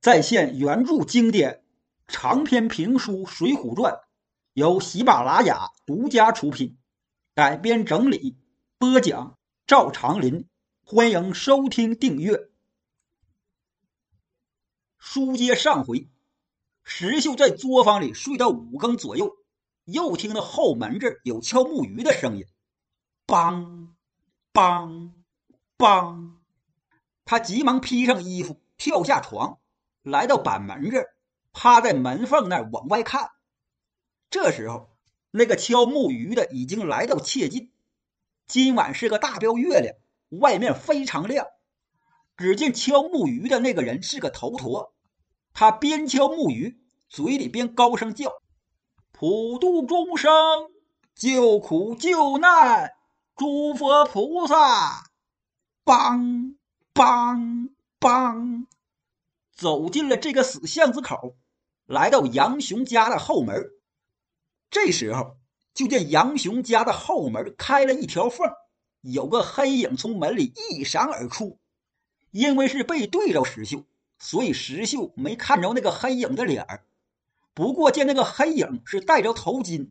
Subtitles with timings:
[0.00, 1.62] 再现原著经典
[2.08, 3.92] 长篇评书《水浒传》，
[4.54, 6.78] 由喜马拉雅独家出品，
[7.34, 8.38] 改编整理
[8.78, 9.36] 播讲
[9.66, 10.48] 赵长林。
[10.82, 12.48] 欢迎收听订阅。
[14.96, 16.08] 书接上回，
[16.82, 19.36] 石秀在作坊里睡到五更左右，
[19.84, 22.46] 又听到后门这有敲木鱼的声音，
[23.26, 23.88] 梆，
[24.54, 25.10] 梆，
[25.76, 26.30] 梆。
[27.26, 29.58] 他急忙披上衣服，跳下床。
[30.02, 31.14] 来到板门这儿，
[31.52, 33.30] 趴在门缝那儿往外看。
[34.30, 34.90] 这时候，
[35.30, 37.72] 那个敲木鱼的已经来到切近。
[38.46, 39.94] 今晚是个大标月亮，
[40.28, 41.46] 外面非常亮。
[42.36, 44.94] 只见敲木鱼的那个人是个头陀，
[45.52, 48.32] 他边敲木鱼，嘴里边高声叫
[49.12, 50.30] ：“普度众生，
[51.14, 52.92] 救苦救难，
[53.36, 55.04] 诸佛菩萨！”
[55.84, 56.54] 梆
[56.94, 57.68] 梆
[58.00, 58.66] 梆。
[59.60, 61.36] 走进了这个死巷子口，
[61.84, 63.72] 来到杨雄家的后门。
[64.70, 65.36] 这时候，
[65.74, 68.50] 就见杨雄家的后门开了一条缝，
[69.02, 71.58] 有个黑影从门里一闪而出。
[72.30, 73.84] 因为是背对着石秀，
[74.18, 76.86] 所以石秀没看着那个黑影的脸儿。
[77.52, 79.90] 不过见那个黑影是戴着头巾，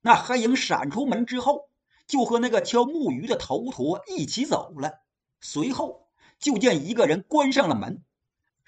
[0.00, 1.68] 那黑影闪出门之后，
[2.06, 5.00] 就和那个敲木鱼的头陀一起走了。
[5.42, 6.06] 随后
[6.38, 8.02] 就见一个人关上了门。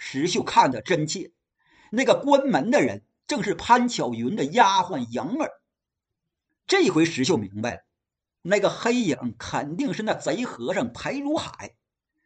[0.04, 1.30] 石秀看得真切，
[1.92, 5.62] 那个关门的人正是潘巧云的丫鬟莹儿。
[6.66, 7.82] 这回石秀明白了，
[8.42, 11.76] 那个黑影肯定是那贼和尚裴如海，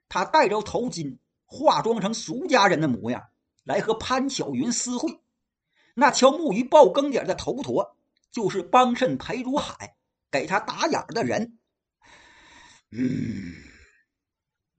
[0.09, 3.23] 他戴着头巾，化妆成俗家人的模样，
[3.63, 5.21] 来和潘巧云私会。
[5.95, 7.95] 那敲木鱼报更点的头陀，
[8.33, 9.97] 就是帮衬裴如海，
[10.31, 11.59] 给他打眼的人。
[12.91, 13.53] 嗯，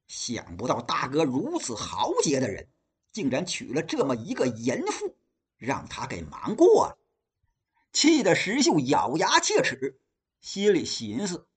[0.08, 2.68] 想不到大哥如此豪杰的人。
[3.18, 5.18] 竟然娶了这么一个淫妇，
[5.58, 7.00] 让他给瞒过了，
[7.92, 10.00] 气得石秀咬牙切齿，
[10.40, 11.48] 心里寻思：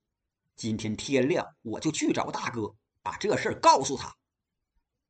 [0.56, 4.16] 今天天亮我就去找大哥，把这事告诉他。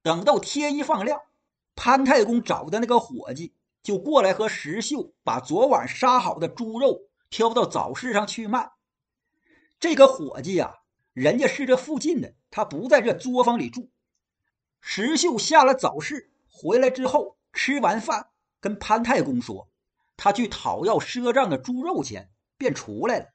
[0.02, 1.20] 等到天一放亮，
[1.76, 8.72] 潘太公找的那个伙计就过来和石秀把昨晚杀好的猪肉挑到早市上去卖。
[9.78, 10.78] 这个伙计呀，
[11.12, 13.92] 人家是这附近的，他不在这作坊里住。
[14.80, 16.29] 石秀下了早市。
[16.50, 18.28] 回来之后，吃完饭，
[18.60, 19.68] 跟潘太公说，
[20.16, 23.26] 他去讨要赊账的猪肉钱，便出来了。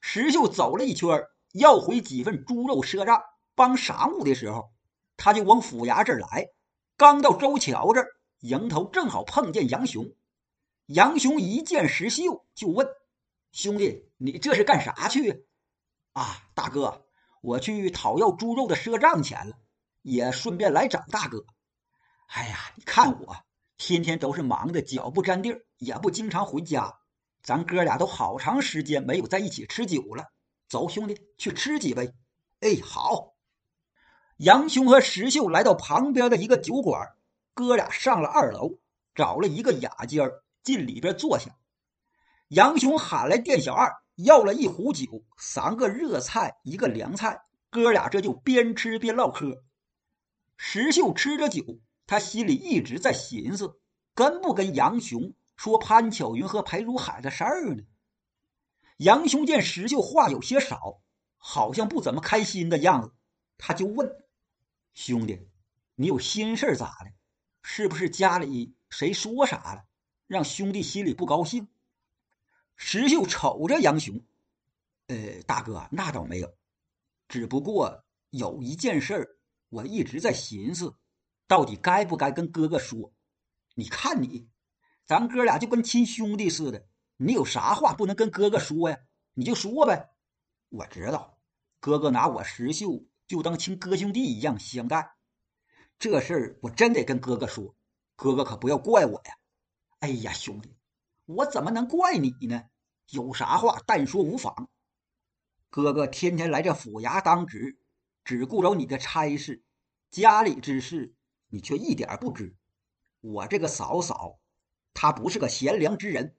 [0.00, 3.22] 石秀走了一圈，要回几份猪肉赊账，
[3.54, 4.72] 帮晌午的时候，
[5.16, 6.48] 他就往府衙这儿来。
[6.96, 8.08] 刚到周桥这儿，
[8.40, 10.12] 迎头正好碰见杨雄。
[10.86, 12.88] 杨雄一见石秀，就问
[13.52, 15.44] ：“兄弟，你这是干啥去
[16.14, 17.04] ？”“啊，大哥，
[17.42, 19.56] 我去讨要猪肉的赊账钱了，
[20.02, 21.44] 也顺便来找大哥。”
[22.30, 23.36] 哎呀，你看我
[23.76, 27.00] 天天都是忙的脚不沾地儿，也不经常回家。
[27.42, 30.30] 咱哥俩都好长时间没有在一起吃酒了。
[30.68, 32.14] 走，兄弟，去吃几杯。
[32.60, 33.34] 哎，好。
[34.36, 37.08] 杨雄和石秀来到旁边的一个酒馆，
[37.52, 38.78] 哥俩上了二楼，
[39.12, 40.30] 找了一个雅间
[40.62, 41.56] 进里边坐下。
[42.46, 47.42] 杨雄喊来店小二，要了一壶酒，三个热菜，一个凉菜。
[47.70, 49.64] 哥俩这就边吃边唠嗑。
[50.56, 51.64] 石秀吃着酒。
[52.10, 53.78] 他心里一直在寻思，
[54.14, 57.84] 跟不跟杨雄说潘巧云和裴如海的事儿呢？
[58.96, 61.00] 杨雄见石秀话有些少，
[61.38, 63.12] 好像不怎么开心的样子，
[63.56, 64.12] 他就问
[64.92, 65.46] ：“兄弟，
[65.94, 67.12] 你有心事咋的？
[67.62, 69.84] 是不是家里谁说啥了，
[70.26, 71.68] 让兄弟心里不高兴？”
[72.74, 74.20] 石秀瞅着杨雄
[75.06, 76.52] ：“呃，大哥，那倒没有，
[77.28, 79.38] 只不过有一件事
[79.68, 80.92] 我一直在寻思。”
[81.50, 83.12] 到底该不该跟哥哥说？
[83.74, 84.48] 你看你，
[85.04, 86.86] 咱哥俩就跟亲兄弟似的。
[87.16, 88.98] 你有啥话不能跟哥哥说呀？
[89.34, 90.10] 你就说呗。
[90.68, 91.40] 我知道，
[91.80, 95.16] 哥哥拿我石秀就当亲哥兄弟一样相待。
[95.98, 97.74] 这事儿我真得跟哥哥说，
[98.14, 99.34] 哥哥可不要怪我呀。
[99.98, 100.76] 哎呀，兄弟，
[101.24, 102.62] 我怎么能怪你呢？
[103.08, 104.70] 有啥话但说无妨。
[105.68, 107.80] 哥哥天天来这府衙当值，
[108.22, 109.64] 只顾着你的差事，
[110.12, 111.16] 家里之事。
[111.50, 112.54] 你却一点不知，
[113.20, 114.38] 我这个嫂嫂，
[114.94, 116.36] 她不是个贤良之人。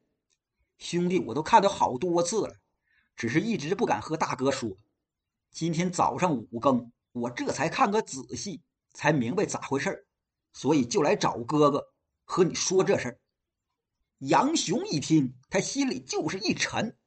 [0.77, 2.55] 兄弟，我都看到好多次了，
[3.15, 4.77] 只是一直不敢和大哥说。
[5.51, 8.63] 今天早上五更，我这才看个仔细，
[8.93, 10.07] 才明白咋回事
[10.53, 11.93] 所以就来找哥哥
[12.23, 13.19] 和你说这事儿。
[14.19, 16.97] 杨雄一听，他心里就是一沉，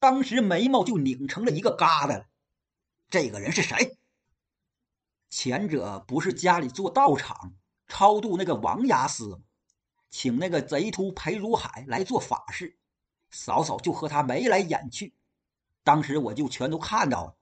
[0.00, 2.26] 当时眉毛就拧成了一个疙瘩了。
[3.08, 3.98] 这个人是谁？
[5.32, 7.54] 前者不是家里做道场，
[7.88, 9.40] 超度那个王押司，
[10.10, 12.76] 请那个贼秃裴如海来做法事，
[13.30, 15.14] 嫂嫂就和他眉来眼去。
[15.82, 17.36] 当时我就全都看到了。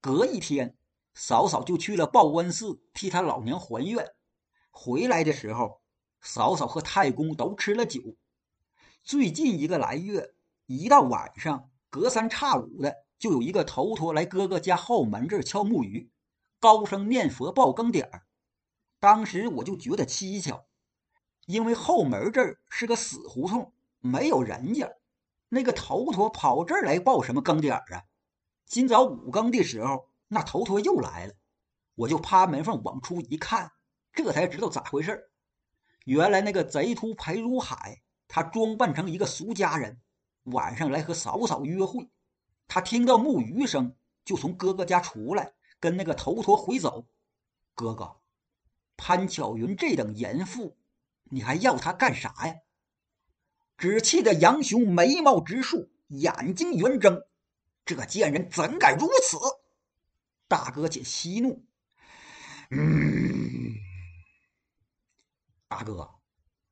[0.00, 0.76] 隔一天，
[1.14, 4.04] 嫂嫂就去了报恩寺替他老娘还愿。
[4.72, 5.80] 回来的时候，
[6.20, 8.00] 嫂嫂和太公都吃了酒。
[9.04, 10.34] 最近一个来月，
[10.66, 16.10] 一到晚上，隔三差五的就有一个头陀来哥哥家后门这儿敲木鱼，
[16.62, 18.22] 高声念佛报更点儿。
[19.00, 20.66] 当时我就觉得蹊跷，
[21.46, 24.94] 因为后门这儿是个死胡同，没有人家，
[25.48, 28.04] 那个头陀跑这儿来报什么更点儿啊？
[28.64, 31.34] 今早五更的时候，那头陀又来了，
[31.96, 33.72] 我就趴门缝往出一看，
[34.12, 35.30] 这才知道咋回事
[36.04, 40.00] 原来那个贼秃裴如海，他装扮成一个俗家人，
[40.44, 42.08] 晚上来和嫂嫂约会。
[42.68, 47.08] 他听到木鱼声，就从哥哥家出来，跟那个头陀回走。
[47.74, 48.20] 哥哥。
[48.96, 50.76] 潘巧云这等淫妇，
[51.24, 52.54] 你还要她干啥呀？
[53.76, 57.24] 只气得杨雄眉毛直竖，眼睛圆睁。
[57.84, 59.36] 这贱人怎敢如此？
[60.46, 61.64] 大哥且息怒。
[62.70, 63.74] 嗯，
[65.66, 66.08] 大哥，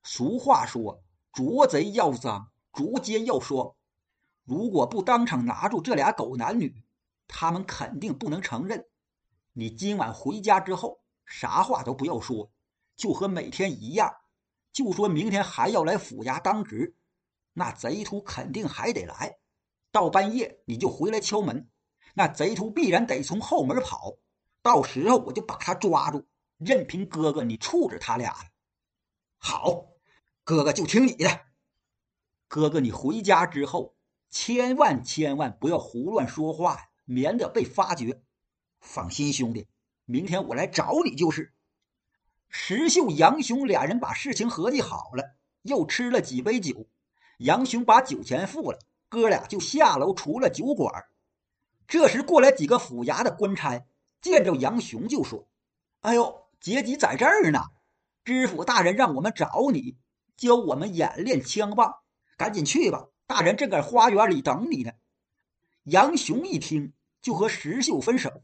[0.05, 1.03] 俗话说，
[1.33, 3.75] 捉贼要赃，捉奸要双。
[4.45, 6.85] 如果不当场拿住这俩狗男女，
[7.27, 8.87] 他们肯定不能承认。
[9.61, 11.03] 你今晚回家之后。
[11.27, 12.51] 啥话都不要说，
[12.97, 14.11] 就和每天一样。
[14.73, 16.97] 就说明天还要来府衙当值，
[17.53, 19.37] 那贼徒肯定还得来。
[19.93, 21.69] 到半夜你就回来敲门，
[22.15, 24.17] 那贼徒必然得从后门跑。
[24.63, 26.27] 到时候我就把他抓住，
[26.57, 28.35] 任凭哥哥你处置他俩。
[29.37, 29.91] 好，
[30.43, 31.43] 哥哥就听你的。
[32.49, 33.95] 哥哥，你回家之后
[34.31, 38.25] 千万千万不要胡乱说话，免得被发觉。
[38.81, 39.69] 放心，兄弟。
[40.05, 41.53] 明天我来找你就是。
[42.49, 46.89] 石秀、杨雄俩人把事情合计好了，又吃了几杯酒。
[47.39, 48.79] 杨雄把酒钱付了，
[49.09, 51.07] 哥俩就下楼出了酒馆。
[51.87, 53.87] 这时过来几个府衙的官差，
[54.21, 55.49] 见着杨雄就说
[56.03, 57.61] ：“哎呦，杰吉在这儿呢！
[58.25, 59.97] 知府大人让我们找你，
[60.37, 61.95] 教我们演练枪棒，
[62.37, 63.09] 赶紧去吧！
[63.27, 64.93] 大人正在花园里等你呢。”
[65.85, 66.93] 杨雄一听，
[67.23, 68.43] 就和石秀分手：“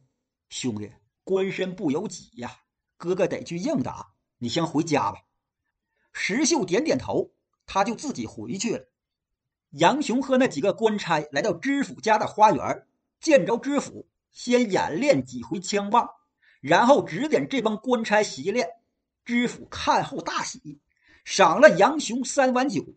[0.49, 0.93] 兄弟。”
[1.25, 2.61] 官身不由己呀，
[2.97, 4.13] 哥哥得去应答。
[4.39, 5.19] 你先回家吧。
[6.13, 7.33] 石秀点点头，
[7.67, 8.85] 他就自己回去了。
[9.71, 12.87] 杨雄和那几个官差来到知府家的花园，
[13.21, 16.09] 见着知府，先演练几回枪棒，
[16.61, 18.69] 然后指点这帮官差习练。
[19.25, 20.81] 知府看后大喜，
[21.25, 22.95] 赏了杨雄三碗酒。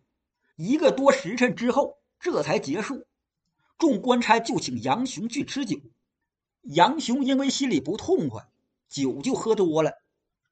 [0.54, 3.08] 一个多时辰之后，这才结束。
[3.76, 5.80] 众官差就请杨雄去吃酒。
[6.62, 8.46] 杨雄因为心里不痛快，
[8.88, 10.02] 酒就喝多了，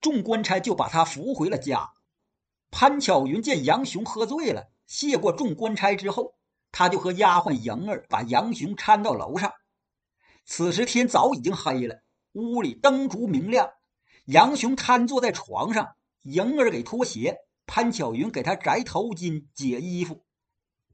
[0.00, 1.90] 众官差就把他扶回了家。
[2.70, 6.34] 潘巧云见杨雄喝醉了，谢过众官差之后，
[6.72, 9.52] 他就和丫鬟莹儿把杨雄搀到楼上。
[10.46, 12.02] 此时天早已经黑了，
[12.32, 13.70] 屋里灯烛明亮。
[14.25, 20.25] 杨雄瘫坐在床上，莹儿给脱鞋，潘巧云给他摘头巾、解衣服。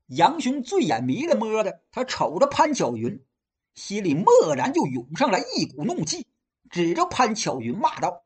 [0.07, 3.25] 杨雄醉眼迷了摸的，他瞅着潘巧云。
[3.75, 6.27] 心里蓦然就涌上来一股怒气，
[6.71, 8.25] 指着潘巧云骂道：“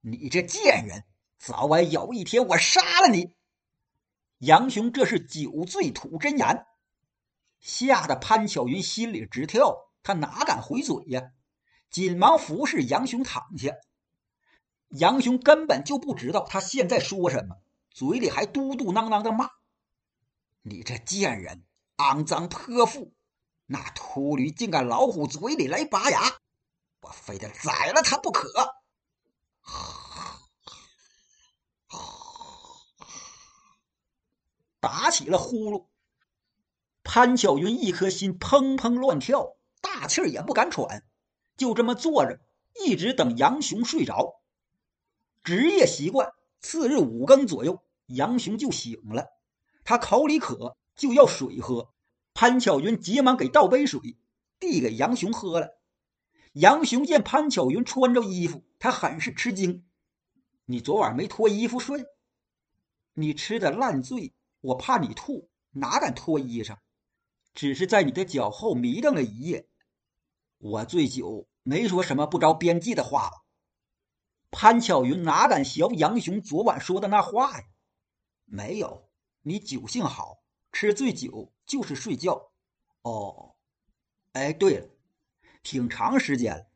[0.00, 1.04] 你这贱人，
[1.38, 3.34] 早晚有一天我杀了你！”
[4.38, 6.64] 杨雄这是酒醉吐真言，
[7.58, 11.32] 吓得潘巧云心里直跳，他哪敢回嘴呀？
[11.90, 13.74] 紧忙服侍杨雄躺下。
[14.90, 17.56] 杨雄根本就不知道他现在说什么，
[17.90, 19.50] 嘴里还嘟嘟囔囔的骂
[20.62, 21.64] ：“你这贱人，
[21.96, 23.12] 肮脏泼妇！”
[23.70, 26.38] 那秃驴竟敢老虎嘴里来拔牙，
[27.02, 28.50] 我非得宰了他不可！
[34.80, 35.86] 打起了呼噜，
[37.02, 41.04] 潘巧云一颗心砰砰乱跳，大气儿也不敢喘，
[41.58, 42.40] 就这么坐着，
[42.86, 44.40] 一直等杨雄睡着。
[45.44, 46.32] 职业习惯，
[46.62, 49.26] 次日五更左右，杨雄就醒了，
[49.84, 51.92] 他口里渴，就要水喝。
[52.40, 54.16] 潘巧云急忙给倒杯水，
[54.60, 55.80] 递给杨雄喝了。
[56.52, 59.84] 杨雄见潘巧云穿着衣服，他很是吃惊
[60.66, 62.06] ：“你昨晚没脱衣服睡？
[63.14, 66.76] 你吃的烂醉，我怕你吐，哪敢脱衣裳？
[67.54, 69.68] 只是在你的脚后迷瞪了一夜。
[70.58, 73.36] 我醉酒，没说什么不着边际的话吧？”
[74.52, 77.64] 潘巧云哪敢学杨雄昨晚说的那话呀？
[78.44, 79.10] 没有，
[79.42, 81.52] 你酒性好，吃醉酒。
[81.68, 82.50] 就是睡觉，
[83.02, 83.54] 哦，
[84.32, 84.88] 哎，对了，
[85.62, 86.66] 挺长时间了，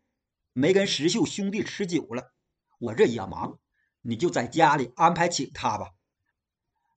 [0.52, 2.34] 没跟石秀兄弟吃酒了。
[2.78, 3.58] 我这也忙，
[4.02, 5.94] 你就在家里安排请他吧。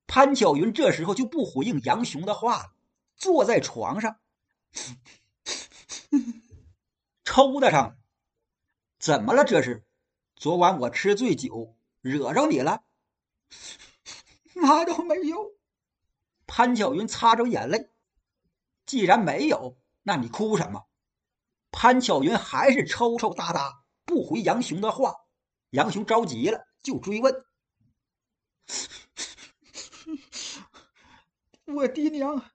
[0.08, 2.76] 潘巧云这时候就不回应杨雄的话了，
[3.16, 4.20] 坐在床上，
[7.24, 7.98] 抽的上。
[9.00, 9.46] 怎么了？
[9.46, 9.86] 这是？
[10.36, 12.84] 昨晚我吃醉酒，惹着你了？
[14.54, 15.55] 那都没有。
[16.48, 17.92] 潘巧云擦着眼泪。
[18.86, 20.88] 既然没有，那你哭什么？
[21.72, 25.16] 潘巧云还是抽抽搭搭，不回杨雄的话。
[25.72, 27.46] 杨雄着急了，就追问
[31.66, 32.52] ：“我爹娘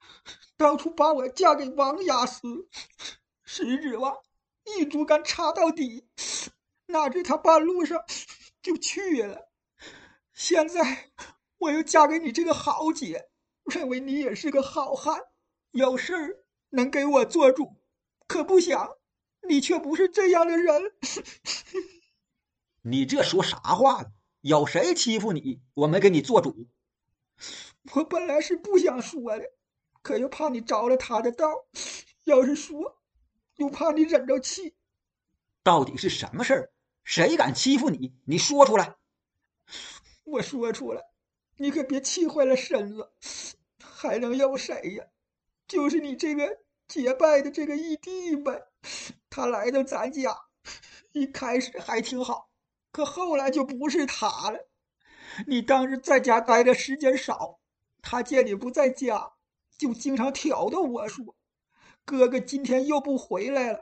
[0.57, 2.69] 当初把我嫁给王押司，
[3.45, 4.17] 是指望
[4.65, 6.09] 一竹竿插到底，
[6.87, 8.03] 哪知他半路上
[8.63, 9.51] 就去了。
[10.33, 11.11] 现在
[11.59, 13.30] 我又嫁给你这个豪杰，
[13.71, 15.23] 认为你也是个好汉，
[15.71, 17.77] 有事能给我做主。
[18.27, 18.97] 可不想。”
[19.49, 20.93] 你却不是这样的人，
[22.83, 24.13] 你这说啥话呢？
[24.43, 25.63] 有谁欺负你？
[25.73, 26.69] 我没给你做主。
[27.95, 29.51] 我本来是不想说的，
[30.03, 31.65] 可又怕你着了他的道。
[32.25, 33.01] 要是说，
[33.57, 34.75] 又怕你忍着气。
[35.63, 36.73] 到底是什么事儿？
[37.03, 38.13] 谁敢欺负你？
[38.27, 38.97] 你说出来。
[40.25, 41.03] 我说出来，
[41.57, 43.11] 你可别气坏了身子。
[44.01, 45.05] 还能有谁呀？
[45.69, 46.57] 就是你这个
[46.89, 48.63] 结拜的这个义弟呗。
[49.29, 50.35] 他来到咱家，
[51.13, 52.49] 一开始还挺好，
[52.93, 54.71] 可后来就不是他了。
[55.47, 57.61] 你当时在家待的时间少，
[58.01, 59.33] 他见你不在家，
[59.77, 61.37] 就经常挑逗我说
[62.07, 63.81] ：“哥哥今天又不回来了，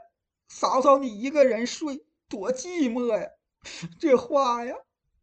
[0.49, 3.29] 嫂嫂你一个人睡多寂寞呀。
[3.97, 4.75] ”这话呀，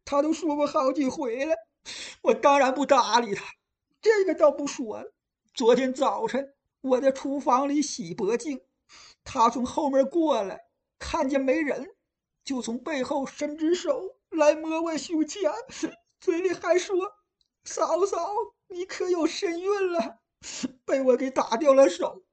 [0.03, 1.53] 他都说过好几回了。
[2.23, 3.45] 我当然不搭理他，
[4.07, 5.13] 这个倒不说了。
[5.53, 8.61] 昨天早晨我在厨房里洗脖颈。
[9.25, 10.61] 他从后面过来，
[10.97, 11.93] 看见没人，
[12.45, 15.51] 就从背后伸只手来摸我胸前，
[16.21, 16.95] 嘴里还说
[17.65, 18.33] ：“嫂嫂，
[18.69, 20.19] 你可有身孕了。”
[20.85, 22.23] 被我给打掉了手。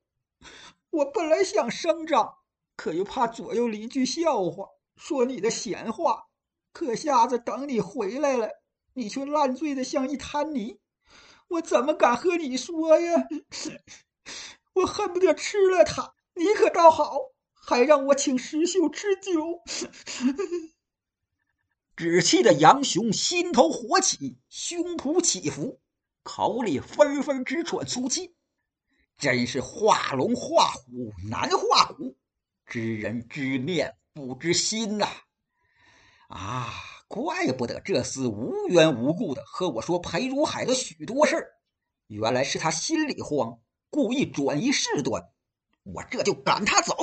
[0.91, 2.37] 我本来想声张，
[2.77, 6.27] 可又怕左右邻居笑话，说你的闲话。
[6.73, 8.49] 可下子等你回来了，
[8.93, 10.79] 你却烂醉的像一滩泥，
[11.49, 13.29] 我怎么敢和你说呀？
[14.75, 16.15] 我恨不得吃了他。
[16.35, 17.19] 你可倒好，
[17.53, 19.63] 还让我请石秀吃酒。
[21.97, 25.81] 只气得杨雄心头火起，胸脯起伏，
[26.25, 28.35] 口里纷纷直喘粗气。
[29.17, 32.17] 真是画龙画虎难画骨，
[32.67, 35.07] 知人知面不知心呐！
[36.27, 36.75] 啊，
[37.07, 41.51] 怪不得这厮无缘无故的和我说裴如海的许多事儿，
[42.07, 45.31] 原来是他心里慌，故意转移事端。
[45.83, 46.97] 我这就赶他走。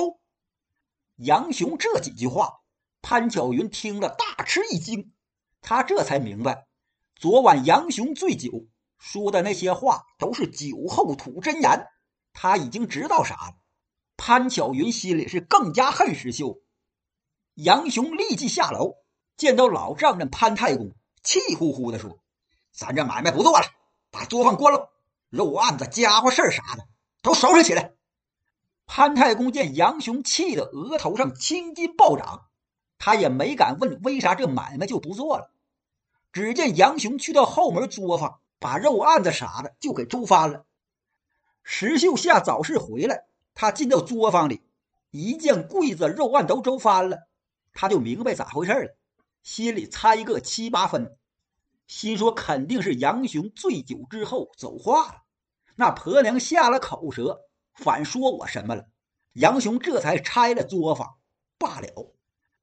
[1.16, 2.60] 杨雄这几句话，
[3.00, 5.12] 潘巧云听了大吃一惊。
[5.60, 6.66] 他这才明白，
[7.14, 8.66] 昨晚杨雄醉酒
[8.98, 11.86] 说的那些话都是酒后吐真言。
[12.32, 13.54] 他已经知道啥了。
[14.16, 16.60] 潘巧云心里是更加恨石秀。
[17.54, 18.96] 杨雄立即下楼，
[19.42, 20.92] 见到老丈人潘太公，
[21.24, 22.20] 气呼呼地说
[22.70, 23.66] ：“咱这买卖不做了，
[24.12, 24.92] 把作坊关了，
[25.30, 26.86] 肉案子、家伙事啥的
[27.22, 27.90] 都收拾起来。”
[28.86, 32.44] 潘太公见杨雄气得额头上青筋暴涨，
[32.98, 35.50] 他也没敢问为啥这买卖就不做了。
[36.32, 40.64] 只见杨雄去到后门作坊，把肉案子啥的就给周翻了。
[41.64, 44.62] 石秀下早市回来，他进到作坊里，
[45.10, 47.26] 一见柜子肉案都周翻了，
[47.72, 48.94] 他就明白咋回事了，
[49.42, 51.16] 心里猜个七八分，
[51.86, 55.22] 心说肯定是杨雄醉酒之后走化了，
[55.76, 57.40] 那婆娘下了口舌。
[57.74, 58.86] 反说我什么了？
[59.32, 61.16] 杨雄这才拆了作坊。
[61.58, 62.14] 罢了，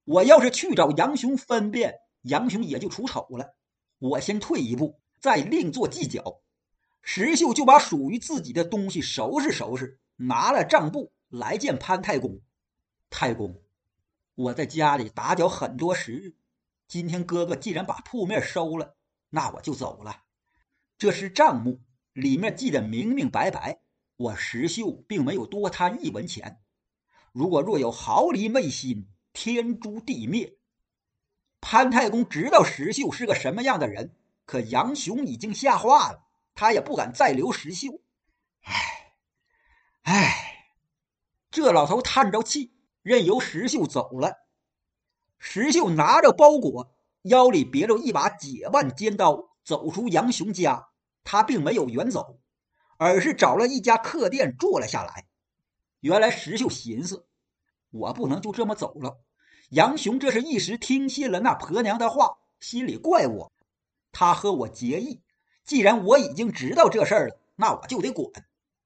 [0.03, 3.55] 我要是去找杨雄分辨，杨雄也就出丑了。
[3.98, 6.41] 我先退一步，再另做计较。
[7.01, 12.39] 石秀就把属于自己的东西收拾收拾，拿了账簿来见潘太公。
[13.09, 13.62] 太公，
[14.36, 16.36] 我在家里打搅很多时日，
[16.89, 18.98] 今天哥哥既然把铺面收了，
[19.29, 20.24] 那我就走了。
[20.98, 21.81] 这是账目，
[22.13, 23.81] 里面记得明明白白。
[24.17, 26.62] 我石秀并没有多贪一文钱，
[27.31, 30.58] 如果若有毫厘昧心，天诛地灭。
[31.62, 34.17] 潘太公知道石秀是个什么样的人，
[34.48, 36.24] 可杨雄已经下话了，
[36.55, 38.01] 他也不敢再留石秀。
[38.63, 39.13] 唉，
[40.01, 40.74] 唉，
[41.51, 44.49] 这老头叹着气，任由石秀走了。
[45.39, 46.91] 石秀拿着包裹，
[47.24, 50.89] 腰里别着一把解腕尖刀，走出杨雄家。
[51.24, 52.38] 他并没有远走。
[53.01, 55.25] 而是找了一家客店坐了下来。
[56.01, 57.25] 原来石秀寻思，
[57.91, 59.22] 我不能就这么走了。
[59.69, 63.53] 杨雄这是一时听信了那婆娘的话，心里怪我。
[64.12, 65.22] 他和我结义，
[65.63, 68.29] 既然我已经知道这事儿了，那我就得管，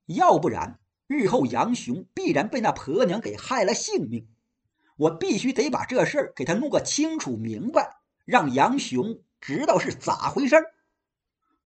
[0.05, 4.27] 要不然日后杨雄必然被那婆娘给害了性命。
[4.97, 10.73] 我必须得把这事儿给他弄个清楚明白，让杨雄知道是咋回事儿。